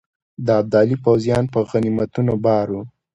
د 0.45 0.47
ابدالي 0.61 0.95
پوځیان 1.05 1.43
په 1.53 1.59
غنیمتونو 1.69 2.33
بار 2.45 2.67
وه. 2.73 2.83